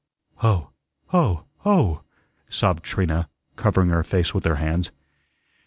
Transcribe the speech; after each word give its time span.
"Oh! 0.41 0.71
Oh! 1.13 1.45
Oh!" 1.63 2.01
sobbed 2.49 2.81
Trina, 2.81 3.29
covering 3.55 3.89
her 3.89 4.03
face 4.03 4.33
with 4.33 4.45
her 4.45 4.55
hands. 4.55 4.89